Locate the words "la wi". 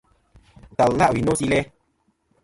0.99-1.21